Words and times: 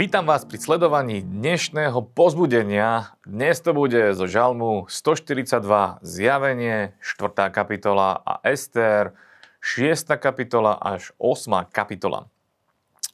Vítam 0.00 0.24
vás 0.24 0.48
pri 0.48 0.56
sledovaní 0.56 1.20
dnešného 1.20 2.00
pozbudenia. 2.16 3.12
Dnes 3.20 3.60
to 3.60 3.76
bude 3.76 4.16
zo 4.16 4.24
žalmu 4.24 4.88
142 4.88 5.60
zjavenie, 6.00 6.96
4. 7.04 7.52
kapitola 7.52 8.16
a 8.24 8.40
Ester, 8.40 9.12
6. 9.60 10.16
kapitola 10.16 10.80
až 10.80 11.12
8. 11.20 11.68
kapitola. 11.68 12.32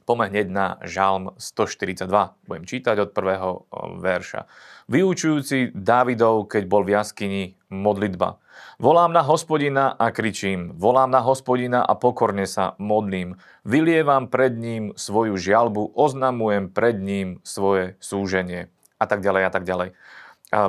Poďme 0.06 0.30
hneď 0.30 0.46
na 0.54 0.66
žalm 0.86 1.34
142. 1.34 2.06
Budem 2.46 2.62
čítať 2.62 2.94
od 3.02 3.10
prvého 3.10 3.66
verša. 3.98 4.46
Vyučujúci 4.86 5.74
Dávidov, 5.74 6.46
keď 6.46 6.62
bol 6.70 6.86
v 6.86 6.94
jaskyni, 6.94 7.44
modlitba. 7.74 8.38
Volám 8.78 9.10
na 9.10 9.26
hospodina 9.26 9.98
a 9.98 10.14
kričím, 10.14 10.78
volám 10.78 11.10
na 11.10 11.18
hospodina 11.26 11.82
a 11.82 11.98
pokorne 11.98 12.46
sa 12.46 12.78
modlím. 12.78 13.34
Vylievam 13.66 14.30
pred 14.30 14.54
ním 14.54 14.94
svoju 14.94 15.34
žialbu, 15.34 15.98
oznamujem 15.98 16.70
pred 16.70 17.02
ním 17.02 17.42
svoje 17.42 17.98
súženie. 17.98 18.70
A 19.02 19.10
tak 19.10 19.26
ďalej 19.26 19.42
a 19.42 19.50
tak 19.50 19.66
ďalej. 19.66 19.90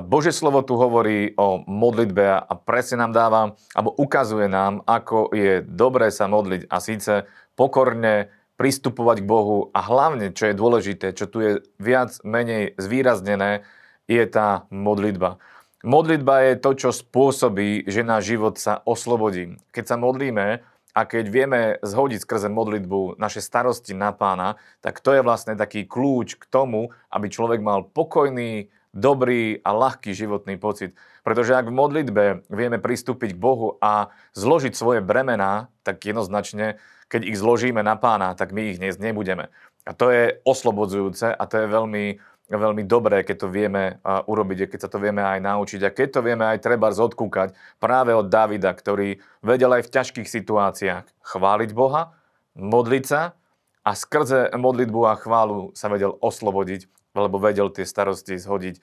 Bože 0.09 0.33
slovo 0.33 0.65
tu 0.65 0.81
hovorí 0.81 1.37
o 1.37 1.61
modlitbe 1.61 2.25
a 2.25 2.53
presne 2.57 3.05
nám 3.05 3.13
dáva, 3.13 3.53
alebo 3.77 3.93
ukazuje 4.01 4.49
nám, 4.49 4.81
ako 4.89 5.29
je 5.29 5.61
dobré 5.61 6.09
sa 6.09 6.25
modliť 6.25 6.65
a 6.65 6.81
síce 6.81 7.29
pokorne, 7.53 8.33
pristupovať 8.57 9.21
k 9.21 9.29
Bohu 9.29 9.69
a 9.71 9.79
hlavne, 9.85 10.33
čo 10.33 10.49
je 10.49 10.57
dôležité, 10.57 11.13
čo 11.13 11.29
tu 11.29 11.39
je 11.39 11.51
viac 11.77 12.17
menej 12.25 12.73
zvýraznené, 12.75 13.63
je 14.09 14.23
tá 14.25 14.65
modlitba. 14.73 15.37
Modlitba 15.85 16.41
je 16.51 16.53
to, 16.57 16.71
čo 16.73 16.89
spôsobí, 16.89 17.85
že 17.85 18.01
náš 18.01 18.33
život 18.33 18.57
sa 18.57 18.81
oslobodí. 18.81 19.61
Keď 19.69 19.85
sa 19.93 19.97
modlíme 20.01 20.65
a 20.97 21.01
keď 21.05 21.25
vieme 21.29 21.61
zhodiť 21.85 22.25
skrze 22.25 22.49
modlitbu 22.49 23.21
naše 23.21 23.45
starosti 23.45 23.93
na 23.93 24.09
pána, 24.09 24.57
tak 24.81 24.97
to 25.05 25.13
je 25.13 25.21
vlastne 25.21 25.53
taký 25.53 25.85
kľúč 25.85 26.41
k 26.41 26.49
tomu, 26.49 26.89
aby 27.13 27.29
človek 27.29 27.61
mal 27.61 27.85
pokojný, 27.85 28.73
dobrý 28.95 29.59
a 29.63 29.71
ľahký 29.75 30.15
životný 30.15 30.55
pocit. 30.59 30.95
Pretože 31.23 31.55
ak 31.55 31.67
v 31.67 31.77
modlitbe 31.77 32.23
vieme 32.47 32.79
pristúpiť 32.79 33.35
k 33.35 33.41
Bohu 33.41 33.75
a 33.83 34.11
zložiť 34.37 34.73
svoje 34.73 34.99
bremená, 35.03 35.67
tak 35.83 36.03
jednoznačne 36.03 36.79
keď 37.07 37.21
ich 37.23 37.39
zložíme 37.39 37.79
na 37.83 37.95
pána, 37.95 38.35
tak 38.35 38.51
my 38.51 38.75
ich 38.75 38.79
dnes 38.83 38.99
nebudeme. 38.99 39.47
A 39.87 39.95
to 39.95 40.11
je 40.11 40.43
oslobodzujúce 40.43 41.31
a 41.31 41.43
to 41.47 41.63
je 41.63 41.67
veľmi, 41.71 42.05
veľmi 42.51 42.83
dobré, 42.83 43.23
keď 43.23 43.47
to 43.47 43.47
vieme 43.47 44.03
urobiť, 44.03 44.67
keď 44.67 44.79
sa 44.83 44.91
to 44.91 44.99
vieme 44.99 45.23
aj 45.23 45.39
naučiť 45.39 45.87
a 45.87 45.95
keď 45.95 46.07
to 46.11 46.19
vieme 46.19 46.43
aj 46.43 46.59
treba 46.59 46.91
zodkúkať 46.91 47.55
práve 47.79 48.11
od 48.11 48.27
Davida, 48.27 48.75
ktorý 48.75 49.23
vedel 49.39 49.71
aj 49.79 49.87
v 49.87 49.93
ťažkých 49.95 50.27
situáciách 50.27 51.07
chváliť 51.23 51.71
Boha, 51.71 52.11
modliť 52.59 53.03
sa 53.07 53.39
a 53.87 53.91
skrze 53.95 54.51
modlitbu 54.51 54.99
a 55.07 55.15
chválu 55.15 55.71
sa 55.71 55.87
vedel 55.87 56.19
oslobodiť, 56.19 56.91
lebo 57.17 57.41
vedel 57.41 57.73
tie 57.73 57.83
starosti 57.83 58.37
zhodiť 58.37 58.77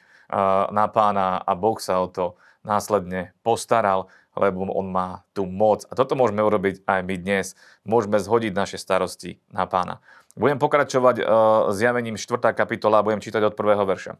na 0.75 0.87
pána 0.91 1.39
a 1.39 1.53
Boh 1.55 1.79
sa 1.79 2.03
o 2.03 2.11
to 2.11 2.35
následne 2.67 3.31
postaral 3.47 4.11
lebo 4.35 4.67
on 4.67 4.91
má 4.91 5.23
tú 5.31 5.47
moc. 5.47 5.87
A 5.89 5.95
toto 5.95 6.19
môžeme 6.19 6.43
urobiť 6.43 6.83
aj 6.85 7.01
my 7.07 7.17
dnes. 7.19 7.47
Môžeme 7.87 8.19
zhodiť 8.19 8.53
naše 8.53 8.77
starosti 8.83 9.39
na 9.55 9.65
pána. 9.71 10.03
Budem 10.35 10.59
pokračovať 10.59 11.23
uh, 11.23 11.27
zjavením 11.71 12.19
4. 12.19 12.51
kapitola 12.59 13.01
a 13.01 13.07
budem 13.07 13.23
čítať 13.23 13.43
od 13.47 13.55
prvého 13.55 13.87
verša. 13.87 14.19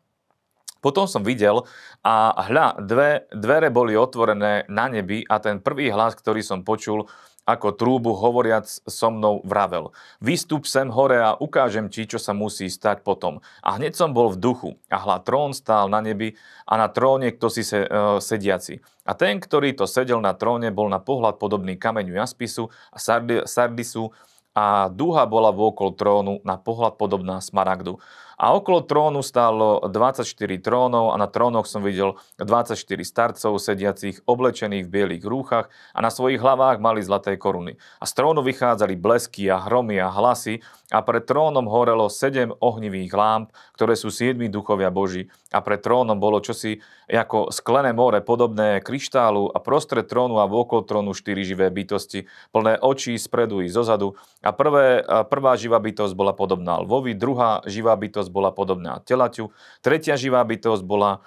Potom 0.79 1.09
som 1.09 1.25
videl 1.25 1.65
a 2.05 2.45
hľa, 2.45 2.77
dve, 2.85 3.25
dvere 3.33 3.73
boli 3.73 3.97
otvorené 3.97 4.69
na 4.69 4.85
nebi 4.93 5.25
a 5.25 5.41
ten 5.41 5.57
prvý 5.57 5.89
hlas, 5.89 6.13
ktorý 6.13 6.45
som 6.45 6.61
počul, 6.61 7.09
ako 7.45 7.77
trúbu 7.77 8.17
hovoriac 8.17 8.65
so 8.69 9.09
mnou 9.13 9.45
vravel. 9.45 9.93
Vystup 10.21 10.65
sem 10.65 10.89
hore 10.89 11.21
a 11.21 11.37
ukážem 11.37 11.93
ti, 11.93 12.09
čo 12.09 12.17
sa 12.17 12.33
musí 12.33 12.73
stať 12.73 13.05
potom. 13.05 13.45
A 13.61 13.77
hneď 13.77 13.97
som 13.97 14.17
bol 14.17 14.33
v 14.33 14.41
duchu 14.41 14.71
a 14.89 14.97
hľa 14.97 15.21
trón 15.23 15.53
stál 15.53 15.93
na 15.93 16.01
nebi 16.01 16.37
a 16.65 16.81
na 16.81 16.89
tróne 16.89 17.37
kto 17.37 17.47
si 17.53 17.61
se, 17.61 17.85
uh, 17.85 18.17
sediaci. 18.17 18.81
A 19.05 19.13
ten, 19.13 19.37
ktorý 19.37 19.77
to 19.77 19.85
sedel 19.85 20.25
na 20.25 20.33
tróne, 20.33 20.73
bol 20.73 20.89
na 20.89 20.97
pohľad 20.97 21.37
podobný 21.37 21.77
kameňu 21.77 22.17
jaspisu 22.17 22.73
a 22.89 22.97
sardi, 22.97 23.45
sardisu 23.45 24.09
a 24.57 24.89
duha 24.89 25.27
bola 25.27 25.51
vôkol 25.51 25.99
trónu 25.99 26.41
na 26.47 26.57
pohľad 26.57 26.97
podobná 26.97 27.43
smaragdu. 27.43 28.01
A 28.39 28.55
okolo 28.55 28.83
trónu 28.83 29.23
stálo 29.23 29.85
24 29.87 30.27
trónov 30.59 31.15
a 31.15 31.17
na 31.17 31.31
trónoch 31.31 31.71
som 31.71 31.83
videl 31.87 32.19
24 32.43 32.75
starcov 33.07 33.59
sediacich 33.63 34.23
oblečených 34.27 34.85
v 34.87 34.93
bielých 34.93 35.25
rúchach 35.25 35.71
a 35.95 35.99
na 36.03 36.11
svojich 36.11 36.43
hlavách 36.43 36.83
mali 36.83 37.01
zlaté 37.03 37.39
koruny. 37.39 37.79
A 38.03 38.05
z 38.05 38.13
trónu 38.19 38.43
vychádzali 38.43 38.99
blesky 38.99 39.47
a 39.47 39.63
hromy 39.63 40.03
a 40.03 40.11
hlasy 40.11 40.63
a 40.91 41.03
pred 41.03 41.27
trónom 41.27 41.67
horelo 41.67 42.07
sedem 42.07 42.55
ohnivých 42.59 43.13
lámp, 43.15 43.49
ktoré 43.75 43.99
sú 43.99 44.11
siedmi 44.13 44.47
duchovia 44.47 44.91
Boží. 44.95 45.31
A 45.55 45.63
pred 45.63 45.83
trónom 45.83 46.19
bolo 46.19 46.39
čosi 46.43 46.79
ako 47.11 47.51
sklené 47.51 47.91
more, 47.91 48.23
podobné 48.23 48.79
kryštálu 48.81 49.51
a 49.51 49.59
prostred 49.59 50.07
trónu 50.07 50.39
a 50.39 50.51
vôkol 50.51 50.87
trónu 50.87 51.13
štyri 51.13 51.43
živé 51.43 51.69
bytosti, 51.69 52.27
plné 52.51 52.79
očí 52.81 53.19
spredu 53.19 53.61
i 53.61 53.69
zozadu. 53.69 54.17
A 54.41 54.55
prvé, 54.55 55.03
prvá 55.29 55.59
živá 55.59 55.79
bytosť 55.83 56.15
bola 56.17 56.33
podobná 56.37 56.81
lvovi, 56.83 57.17
druhá 57.17 57.61
živá 57.67 57.97
bytosť 57.97 58.24
bytosť 58.25 58.33
bola 58.33 58.51
podobná 58.51 59.05
telaťu, 59.05 59.53
tretia 59.85 60.17
živá 60.17 60.41
bytosť 60.45 60.83
bola 60.85 61.21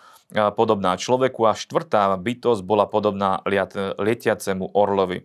podobná 0.57 0.97
človeku 0.97 1.45
a 1.47 1.55
štvrtá 1.55 2.17
bytosť 2.17 2.61
bola 2.65 2.89
podobná 2.89 3.39
lietiacemu 4.01 4.73
orlovi. 4.75 5.23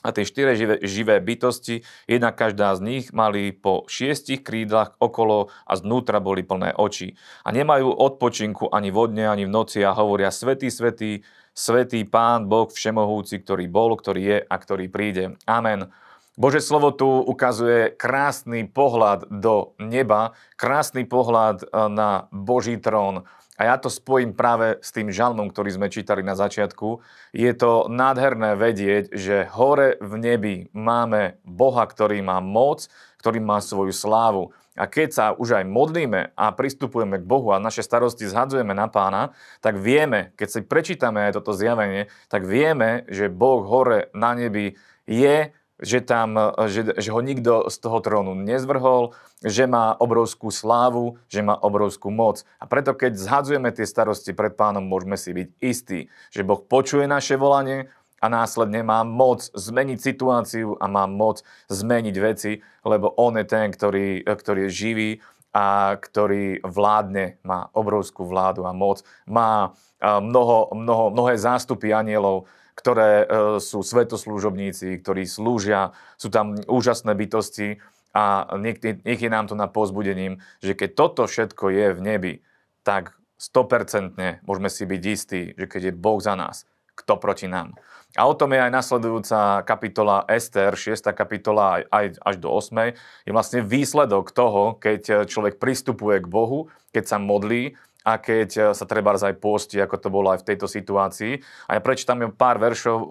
A 0.00 0.16
tie 0.16 0.24
štyri 0.24 0.56
živé, 0.56 0.76
živé 0.80 1.20
bytosti, 1.20 1.84
jedna 2.08 2.32
každá 2.32 2.72
z 2.72 2.80
nich 2.80 3.04
mali 3.12 3.52
po 3.52 3.84
šiestich 3.84 4.40
krídlach 4.40 4.96
okolo 4.96 5.52
a 5.68 5.76
znútra 5.76 6.24
boli 6.24 6.40
plné 6.40 6.72
oči. 6.72 7.20
A 7.44 7.52
nemajú 7.52 7.92
odpočinku 7.92 8.72
ani 8.72 8.88
vodne, 8.88 9.28
ani 9.28 9.44
v 9.44 9.52
noci 9.52 9.84
a 9.84 9.92
hovoria 9.92 10.32
Svetý, 10.32 10.72
Svetý, 10.72 11.20
Svetý 11.52 12.08
Pán 12.08 12.48
Boh 12.48 12.72
Všemohúci, 12.72 13.44
ktorý 13.44 13.68
bol, 13.68 13.92
ktorý 13.92 14.20
je 14.24 14.38
a 14.40 14.56
ktorý 14.56 14.88
príde. 14.88 15.36
Amen. 15.44 15.92
Bože 16.40 16.64
slovo 16.64 16.88
tu 16.88 17.04
ukazuje 17.04 17.92
krásny 18.00 18.64
pohľad 18.64 19.28
do 19.28 19.76
neba, 19.76 20.32
krásny 20.56 21.04
pohľad 21.04 21.60
e, 21.60 21.64
na 21.92 22.32
Boží 22.32 22.80
trón. 22.80 23.28
A 23.60 23.68
ja 23.68 23.76
to 23.76 23.92
spojím 23.92 24.32
práve 24.32 24.80
s 24.80 24.88
tým 24.88 25.12
žalmom, 25.12 25.52
ktorý 25.52 25.76
sme 25.76 25.92
čítali 25.92 26.24
na 26.24 26.32
začiatku. 26.32 27.04
Je 27.36 27.52
to 27.52 27.92
nádherné 27.92 28.56
vedieť, 28.56 29.12
že 29.12 29.52
hore 29.52 30.00
v 30.00 30.16
nebi 30.16 30.54
máme 30.72 31.36
Boha, 31.44 31.84
ktorý 31.84 32.24
má 32.24 32.40
moc, 32.40 32.88
ktorý 33.20 33.44
má 33.44 33.60
svoju 33.60 33.92
slávu. 33.92 34.56
A 34.80 34.88
keď 34.88 35.08
sa 35.12 35.26
už 35.36 35.60
aj 35.60 35.68
modlíme 35.68 36.32
a 36.40 36.56
pristupujeme 36.56 37.20
k 37.20 37.28
Bohu 37.28 37.52
a 37.52 37.60
naše 37.60 37.84
starosti 37.84 38.24
zhadzujeme 38.24 38.72
na 38.72 38.88
pána, 38.88 39.36
tak 39.60 39.76
vieme, 39.76 40.32
keď 40.40 40.48
si 40.48 40.60
prečítame 40.64 41.28
aj 41.28 41.36
toto 41.36 41.52
zjavenie, 41.52 42.08
tak 42.32 42.48
vieme, 42.48 43.04
že 43.12 43.28
Boh 43.28 43.60
hore 43.60 44.08
na 44.16 44.32
nebi 44.32 44.80
je 45.04 45.52
že, 45.80 46.04
tam, 46.04 46.36
že, 46.68 46.94
že 46.96 47.10
ho 47.10 47.20
nikto 47.24 47.68
z 47.72 47.76
toho 47.80 47.98
trónu 48.04 48.36
nezvrhol, 48.36 49.16
že 49.40 49.64
má 49.64 49.96
obrovskú 49.96 50.52
slávu, 50.52 51.16
že 51.32 51.40
má 51.40 51.56
obrovskú 51.56 52.12
moc. 52.12 52.44
A 52.60 52.68
preto, 52.68 52.92
keď 52.92 53.16
zhadzujeme 53.16 53.72
tie 53.72 53.88
starosti 53.88 54.36
pred 54.36 54.52
pánom, 54.54 54.84
môžeme 54.84 55.16
si 55.16 55.32
byť 55.32 55.48
istí, 55.64 56.00
že 56.28 56.44
Boh 56.44 56.60
počuje 56.60 57.08
naše 57.08 57.40
volanie 57.40 57.88
a 58.20 58.28
následne 58.28 58.84
má 58.84 59.00
moc 59.00 59.48
zmeniť 59.56 59.98
situáciu 59.98 60.76
a 60.76 60.84
má 60.86 61.08
moc 61.08 61.40
zmeniť 61.72 62.16
veci, 62.20 62.60
lebo 62.84 63.16
On 63.16 63.32
je 63.40 63.48
ten, 63.48 63.72
ktorý, 63.72 64.28
ktorý 64.28 64.68
je 64.68 64.70
živý 64.70 65.10
a 65.50 65.98
ktorý 65.98 66.62
vládne, 66.62 67.42
má 67.42 67.66
obrovskú 67.74 68.22
vládu 68.22 68.62
a 68.66 68.72
moc, 68.72 69.02
má 69.26 69.74
mnoho, 70.00 70.70
mnoho, 70.72 71.04
mnohé 71.10 71.34
zástupy 71.36 71.92
anielov, 71.92 72.46
ktoré 72.78 73.10
e, 73.22 73.26
sú 73.60 73.84
svetoslúžobníci, 73.84 75.04
ktorí 75.04 75.28
slúžia, 75.28 75.92
sú 76.16 76.32
tam 76.32 76.56
úžasné 76.56 77.12
bytosti 77.12 77.76
a 78.16 78.48
nech 78.56 79.20
je 79.20 79.30
nám 79.30 79.46
to 79.46 79.54
na 79.54 79.68
pozbudením, 79.68 80.40
že 80.64 80.72
keď 80.72 80.90
toto 80.96 81.22
všetko 81.28 81.64
je 81.70 81.86
v 81.92 82.00
nebi, 82.00 82.32
tak 82.80 83.14
100% 83.36 84.44
môžeme 84.48 84.68
si 84.72 84.84
byť 84.88 85.02
istí, 85.04 85.42
že 85.54 85.66
keď 85.68 85.92
je 85.92 85.92
Boh 85.94 86.18
za 86.20 86.34
nás, 86.34 86.64
kto 87.00 87.16
proti 87.16 87.48
nám. 87.48 87.74
A 88.18 88.26
o 88.26 88.34
tom 88.34 88.50
je 88.50 88.60
aj 88.60 88.74
nasledujúca 88.74 89.62
kapitola 89.62 90.26
Ester, 90.26 90.74
6. 90.74 91.14
kapitola 91.14 91.86
aj, 91.88 92.18
až 92.18 92.34
do 92.42 92.50
8. 92.50 92.92
Je 93.24 93.30
vlastne 93.30 93.62
výsledok 93.62 94.34
toho, 94.34 94.76
keď 94.76 95.30
človek 95.30 95.62
pristupuje 95.62 96.18
k 96.18 96.26
Bohu, 96.26 96.68
keď 96.90 97.04
sa 97.06 97.18
modlí, 97.22 97.78
a 98.04 98.16
keď 98.16 98.72
sa 98.72 98.84
treba 98.88 99.12
aj 99.12 99.36
posti, 99.36 99.76
ako 99.76 99.96
to 100.00 100.08
bolo 100.08 100.32
aj 100.32 100.40
v 100.40 100.48
tejto 100.52 100.64
situácii. 100.64 101.36
A 101.68 101.76
ja 101.76 101.80
prečítam 101.84 102.32
pár 102.32 102.56
veršov, 102.56 102.96
e, 102.96 103.06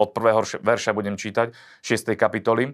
od 0.00 0.10
prvého 0.16 0.42
verša 0.64 0.96
budem 0.96 1.20
čítať, 1.20 1.52
6. 1.84 2.16
kapitoly, 2.16 2.72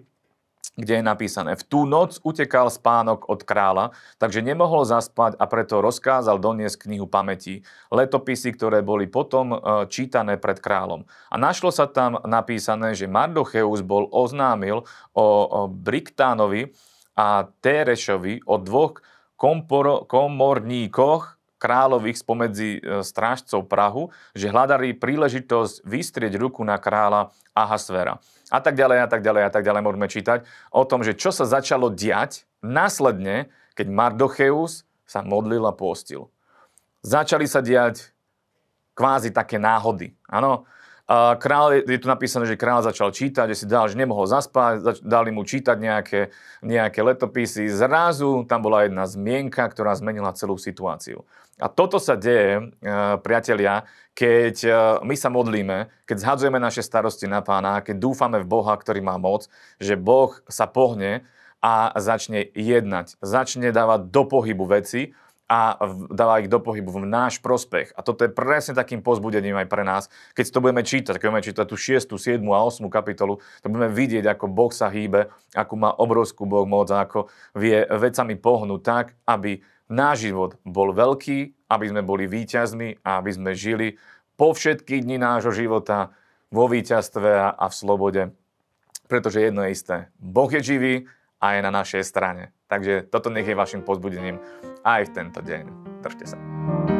kde 0.79 0.99
je 0.99 1.03
napísané, 1.03 1.59
v 1.59 1.63
tú 1.67 1.83
noc 1.83 2.23
utekal 2.23 2.71
spánok 2.71 3.27
od 3.27 3.43
kráľa, 3.43 3.91
takže 4.15 4.39
nemohol 4.39 4.87
zaspať 4.87 5.35
a 5.35 5.43
preto 5.43 5.83
rozkázal 5.83 6.39
doniesť 6.39 6.87
knihu 6.87 7.03
pamäti, 7.03 7.67
letopisy, 7.91 8.55
ktoré 8.55 8.79
boli 8.79 9.03
potom 9.11 9.51
e, 9.51 9.57
čítané 9.91 10.39
pred 10.39 10.63
kráľom. 10.63 11.03
A 11.27 11.35
našlo 11.35 11.75
sa 11.75 11.83
tam 11.83 12.23
napísané, 12.23 12.95
že 12.95 13.11
Mardocheus 13.11 13.83
bol 13.83 14.07
oznámil 14.07 14.87
o, 15.11 15.67
Briktánovi, 15.67 16.71
a 17.19 17.43
Terešovi 17.43 18.47
o 18.47 18.55
dvoch 18.63 19.03
komporo, 19.35 20.07
komorníkoch 20.07 21.38
kráľových 21.59 22.23
spomedzi 22.23 22.79
e, 22.79 23.03
strážcov 23.03 23.67
Prahu, 23.67 24.09
že 24.31 24.47
hľadali 24.49 24.95
príležitosť 24.95 25.83
vystrieť 25.83 26.39
ruku 26.39 26.63
na 26.63 26.79
kráľa 26.79 27.35
Ahasvera. 27.51 28.23
A 28.49 28.63
tak 28.63 28.79
ďalej, 28.79 29.05
a 29.05 29.07
tak 29.11 29.21
ďalej, 29.21 29.43
a 29.45 29.51
tak 29.51 29.63
ďalej 29.67 29.81
môžeme 29.83 30.07
čítať 30.07 30.47
o 30.73 30.87
tom, 30.87 31.03
že 31.05 31.13
čo 31.13 31.29
sa 31.29 31.45
začalo 31.45 31.91
diať 31.91 32.47
následne, 32.63 33.51
keď 33.75 33.87
Mardocheus 33.91 34.87
sa 35.03 35.21
modlil 35.21 35.61
a 35.67 35.75
postil. 35.75 36.31
Začali 37.03 37.45
sa 37.45 37.61
diať 37.61 38.09
kvázi 38.97 39.31
také 39.31 39.55
náhody. 39.55 40.11
Áno, 40.27 40.67
a 41.09 41.33
král, 41.41 41.73
je 41.73 41.97
tu 41.97 42.05
napísané, 42.05 42.45
že 42.45 42.53
král 42.53 42.85
začal 42.85 43.09
čítať, 43.09 43.49
že 43.49 43.57
si 43.57 43.65
dal, 43.65 43.89
že 43.89 43.97
nemohol 43.97 44.29
zaspať, 44.29 45.01
dali 45.01 45.33
mu 45.33 45.41
čítať 45.41 45.73
nejaké, 45.73 46.29
nejaké 46.61 47.01
letopisy. 47.01 47.65
Zrazu 47.65 48.45
tam 48.45 48.61
bola 48.61 48.85
jedna 48.85 49.09
zmienka, 49.09 49.65
ktorá 49.65 49.97
zmenila 49.97 50.37
celú 50.37 50.61
situáciu. 50.61 51.25
A 51.57 51.65
toto 51.65 51.97
sa 51.97 52.13
deje, 52.13 52.61
e, 52.61 52.63
priatelia, 53.25 53.89
keď 54.13 54.55
e, 54.61 54.71
my 55.01 55.15
sa 55.17 55.33
modlíme, 55.33 55.89
keď 56.05 56.17
zhadzujeme 56.21 56.61
naše 56.61 56.85
starosti 56.85 57.25
na 57.25 57.41
pána, 57.41 57.81
keď 57.81 57.97
dúfame 57.97 58.37
v 58.45 58.47
Boha, 58.47 58.77
ktorý 58.77 59.01
má 59.01 59.17
moc, 59.17 59.49
že 59.81 59.97
Boh 59.97 60.37
sa 60.45 60.69
pohne 60.69 61.25
a 61.57 61.89
začne 61.97 62.53
jednať, 62.53 63.17
začne 63.17 63.73
dávať 63.73 64.13
do 64.13 64.29
pohybu 64.29 64.69
veci 64.69 65.17
a 65.49 65.81
dáva 66.13 66.45
ich 66.45 66.47
do 66.47 66.61
pohybu 66.61 66.93
v 66.93 67.09
náš 67.09 67.41
prospech. 67.41 67.97
A 67.97 68.05
toto 68.05 68.21
je 68.21 68.29
presne 68.29 68.77
takým 68.77 69.01
pozbudením 69.01 69.57
aj 69.57 69.65
pre 69.65 69.81
nás. 69.81 70.05
Keď 70.37 70.45
to 70.53 70.61
budeme 70.61 70.85
čítať, 70.85 71.17
keď 71.17 71.25
budeme 71.25 71.47
čítať 71.49 71.65
tú 71.65 71.73
6., 71.73 72.13
7. 72.13 72.37
a 72.53 72.61
8. 72.61 72.85
kapitolu, 72.93 73.41
to 73.65 73.67
budeme 73.73 73.89
vidieť, 73.89 74.29
ako 74.29 74.45
Boh 74.45 74.69
sa 74.69 74.93
hýbe, 74.93 75.33
ako 75.57 75.73
má 75.73 75.89
obrovskú 75.97 76.45
Boh 76.45 76.69
moc 76.69 76.93
a 76.93 77.01
ako 77.01 77.33
vie 77.57 77.81
vecami 77.81 78.37
pohnúť 78.37 78.81
tak, 78.85 79.17
aby 79.25 79.65
náš 79.89 80.29
život 80.29 80.61
bol 80.61 80.93
veľký, 80.93 81.65
aby 81.65 81.85
sme 81.89 82.05
boli 82.05 82.29
víťazmi 82.29 83.01
a 83.01 83.17
aby 83.17 83.31
sme 83.33 83.51
žili 83.57 83.97
po 84.37 84.53
všetky 84.53 85.01
dni 85.01 85.17
nášho 85.17 85.49
života 85.49 86.13
vo 86.53 86.69
víťazstve 86.69 87.57
a 87.57 87.65
v 87.65 87.73
slobode. 87.73 88.21
Pretože 89.09 89.41
jedno 89.41 89.65
je 89.65 89.73
isté. 89.73 90.13
Boh 90.21 90.45
je 90.53 90.61
živý 90.61 91.09
a 91.39 91.55
je 91.55 91.59
na 91.63 91.71
našej 91.71 92.03
strane. 92.03 92.51
Takže 92.67 93.07
toto 93.07 93.31
nech 93.31 93.47
je 93.47 93.57
vašim 93.57 93.81
pozbudením 93.81 94.39
aj 94.83 95.09
v 95.09 95.13
tento 95.15 95.39
deň. 95.41 95.63
Držte 96.03 96.25
sa. 96.35 96.98